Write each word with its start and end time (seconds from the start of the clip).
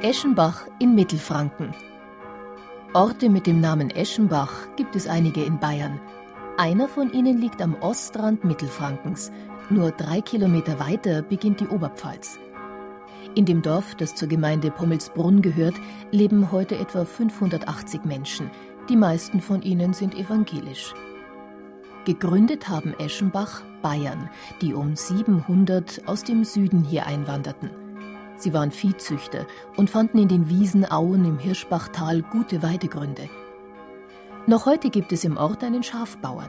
Eschenbach 0.00 0.68
in 0.78 0.94
Mittelfranken. 0.94 1.74
Orte 2.92 3.28
mit 3.28 3.48
dem 3.48 3.60
Namen 3.60 3.90
Eschenbach 3.90 4.68
gibt 4.76 4.94
es 4.94 5.08
einige 5.08 5.42
in 5.42 5.58
Bayern. 5.58 6.00
Einer 6.56 6.86
von 6.86 7.12
ihnen 7.12 7.38
liegt 7.38 7.60
am 7.60 7.74
Ostrand 7.80 8.44
Mittelfrankens. 8.44 9.32
Nur 9.70 9.90
drei 9.90 10.20
Kilometer 10.20 10.78
weiter 10.78 11.22
beginnt 11.22 11.58
die 11.58 11.66
Oberpfalz. 11.66 12.38
In 13.34 13.44
dem 13.44 13.60
Dorf, 13.60 13.96
das 13.96 14.14
zur 14.14 14.28
Gemeinde 14.28 14.70
Pommelsbrunn 14.70 15.42
gehört, 15.42 15.74
leben 16.12 16.52
heute 16.52 16.76
etwa 16.76 17.04
580 17.04 18.04
Menschen. 18.04 18.52
Die 18.88 18.96
meisten 18.96 19.40
von 19.40 19.62
ihnen 19.62 19.94
sind 19.94 20.14
evangelisch. 20.14 20.94
Gegründet 22.04 22.68
haben 22.68 22.94
Eschenbach 23.00 23.62
Bayern, 23.82 24.30
die 24.62 24.74
um 24.74 24.94
700 24.94 26.02
aus 26.06 26.22
dem 26.22 26.44
Süden 26.44 26.84
hier 26.84 27.04
einwanderten. 27.04 27.87
Sie 28.38 28.54
waren 28.54 28.70
Viehzüchter 28.70 29.46
und 29.76 29.90
fanden 29.90 30.18
in 30.18 30.28
den 30.28 30.48
Wiesenauen 30.48 31.24
im 31.24 31.38
Hirschbachtal 31.38 32.22
gute 32.22 32.62
Weidegründe. 32.62 33.28
Noch 34.46 34.64
heute 34.64 34.90
gibt 34.90 35.12
es 35.12 35.24
im 35.24 35.36
Ort 35.36 35.62
einen 35.64 35.82
Schafbauern. 35.82 36.48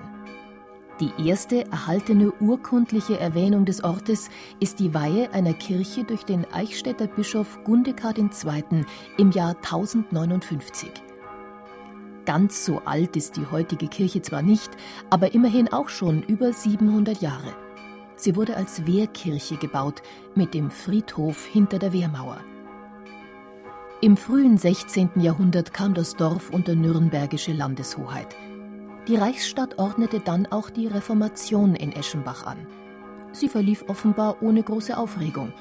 Die 0.99 1.27
erste 1.27 1.65
erhaltene 1.71 2.31
urkundliche 2.39 3.19
Erwähnung 3.19 3.65
des 3.65 3.83
Ortes 3.83 4.29
ist 4.59 4.79
die 4.79 4.93
Weihe 4.93 5.31
einer 5.31 5.53
Kirche 5.53 6.03
durch 6.03 6.23
den 6.25 6.45
Eichstätter 6.53 7.07
Bischof 7.07 7.59
Gundekar 7.63 8.13
II. 8.17 8.85
im 9.17 9.31
Jahr 9.31 9.55
1059. 9.55 10.91
Ganz 12.25 12.65
so 12.65 12.81
alt 12.85 13.15
ist 13.15 13.37
die 13.37 13.47
heutige 13.49 13.87
Kirche 13.87 14.21
zwar 14.21 14.41
nicht, 14.41 14.69
aber 15.09 15.33
immerhin 15.33 15.71
auch 15.73 15.89
schon 15.89 16.21
über 16.21 16.53
700 16.53 17.21
Jahre. 17.21 17.55
Sie 18.19 18.35
wurde 18.35 18.57
als 18.57 18.85
Wehrkirche 18.85 19.55
gebaut, 19.55 20.01
mit 20.35 20.53
dem 20.53 20.69
Friedhof 20.69 21.45
hinter 21.45 21.79
der 21.79 21.93
Wehrmauer. 21.93 22.41
Im 24.01 24.17
frühen 24.17 24.57
16. 24.57 25.11
Jahrhundert 25.15 25.73
kam 25.73 25.93
das 25.93 26.17
Dorf 26.17 26.49
unter 26.49 26.75
nürnbergische 26.75 27.53
Landeshoheit. 27.53 28.35
Die 29.07 29.15
Reichsstadt 29.15 29.79
ordnete 29.79 30.19
dann 30.19 30.47
auch 30.47 30.69
die 30.69 30.87
Reformation 30.87 31.75
in 31.75 31.93
Eschenbach 31.93 32.45
an. 32.45 32.67
Sie 33.31 33.47
verlief 33.47 33.85
offenbar 33.87 34.43
ohne 34.43 34.63
große 34.63 34.97
Aufregung. 34.97 35.53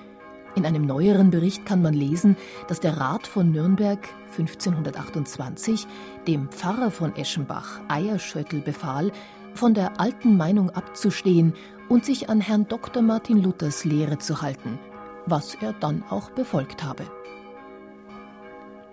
In 0.56 0.66
einem 0.66 0.84
neueren 0.84 1.30
Bericht 1.30 1.64
kann 1.64 1.80
man 1.80 1.94
lesen, 1.94 2.36
dass 2.66 2.80
der 2.80 2.96
Rat 2.96 3.28
von 3.28 3.52
Nürnberg 3.52 4.00
1528 4.36 5.86
dem 6.26 6.48
Pfarrer 6.48 6.90
von 6.90 7.14
Eschenbach, 7.14 7.80
Eierschöttl, 7.86 8.60
befahl, 8.62 9.12
von 9.54 9.74
der 9.74 10.00
alten 10.00 10.36
Meinung 10.36 10.70
abzustehen 10.70 11.54
und 11.88 12.04
sich 12.04 12.28
an 12.28 12.40
Herrn 12.40 12.66
Dr. 12.68 13.02
Martin 13.02 13.42
Luthers 13.42 13.84
Lehre 13.84 14.18
zu 14.18 14.42
halten, 14.42 14.78
was 15.26 15.54
er 15.56 15.72
dann 15.72 16.02
auch 16.10 16.30
befolgt 16.30 16.84
habe. 16.84 17.04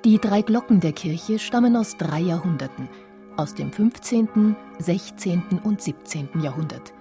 Die 0.03 0.19
drei 0.19 0.41
Glocken 0.41 0.79
der 0.79 0.93
Kirche 0.93 1.39
stammen 1.39 1.75
aus 1.75 1.97
drei 1.97 2.19
Jahrhunderten, 2.19 2.87
aus 3.37 3.55
dem 3.55 3.71
15., 3.71 4.55
16. 4.79 5.59
und 5.63 5.81
17. 5.81 6.29
Jahrhundert. 6.41 6.93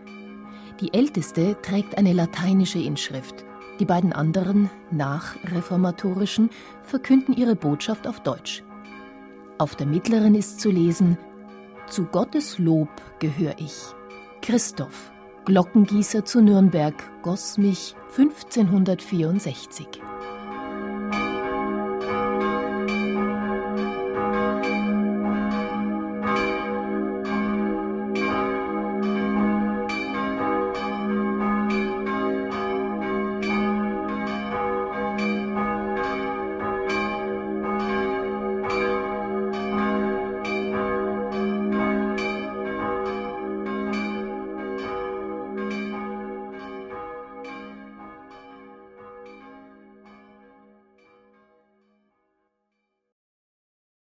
Die 0.80 0.92
älteste 0.92 1.56
trägt 1.62 1.98
eine 1.98 2.12
lateinische 2.12 2.78
Inschrift, 2.78 3.44
die 3.78 3.84
beiden 3.84 4.12
anderen, 4.12 4.70
nachreformatorischen, 4.90 6.50
verkünden 6.82 7.34
ihre 7.34 7.56
Botschaft 7.56 8.06
auf 8.06 8.20
Deutsch. 8.20 8.62
Auf 9.58 9.76
der 9.76 9.86
mittleren 9.86 10.34
ist 10.34 10.60
zu 10.60 10.70
lesen 10.70 11.19
Zu 11.86 12.04
Gottes 12.06 12.58
Lob 12.58 12.88
gehör 13.19 13.54
ich. 13.58 13.74
Christoph, 14.42 15.12
Glockengießer 15.44 16.25
zu 16.25 16.41
Nürnberg, 16.41 16.94
goss 17.22 17.59
mich 17.59 17.94
1564. 18.16 20.00